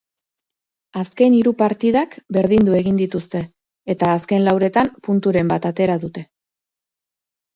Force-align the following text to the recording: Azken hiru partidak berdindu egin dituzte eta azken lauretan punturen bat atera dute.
Azken 0.99 1.33
hiru 1.39 1.51
partidak 1.59 2.15
berdindu 2.37 2.77
egin 2.79 2.97
dituzte 3.01 3.41
eta 3.95 4.09
azken 4.13 4.47
lauretan 4.49 4.89
punturen 5.09 5.53
bat 5.55 5.69
atera 5.73 5.99
dute. 6.07 6.25